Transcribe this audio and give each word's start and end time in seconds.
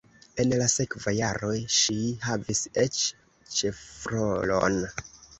En 0.43 0.53
la 0.59 0.67
sekva 0.75 1.11
jaro 1.15 1.49
ŝi 1.79 1.97
havis 2.23 2.61
eĉ 2.83 2.97
ĉefrolon. 3.59 4.81